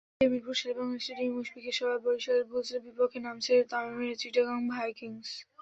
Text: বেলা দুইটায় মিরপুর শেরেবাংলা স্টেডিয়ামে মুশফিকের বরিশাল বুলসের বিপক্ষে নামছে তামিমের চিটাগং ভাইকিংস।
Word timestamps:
বেলা 0.03 0.19
দুইটায় 0.19 0.31
মিরপুর 0.33 0.55
শেরেবাংলা 0.59 0.99
স্টেডিয়ামে 0.99 1.35
মুশফিকের 1.35 1.75
বরিশাল 2.05 2.39
বুলসের 2.49 2.79
বিপক্ষে 2.85 3.19
নামছে 3.25 3.53
তামিমের 3.71 4.19
চিটাগং 4.21 4.59
ভাইকিংস। 4.71 5.29